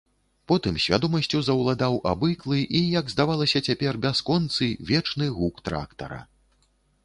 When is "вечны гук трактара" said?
4.91-6.21